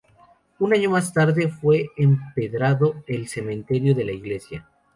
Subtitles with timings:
[0.57, 4.67] Un año más tarde fue empedrado el cementerio de la iglesia.